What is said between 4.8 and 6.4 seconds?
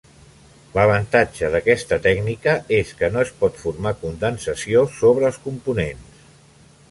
sobre els components.